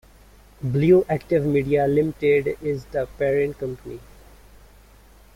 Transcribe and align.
Blue 0.63 1.05
Active 1.07 1.45
Media 1.45 1.85
Limited 1.85 2.57
is 2.63 2.85
the 2.85 3.07
parent 3.19 3.55
company. 3.59 3.99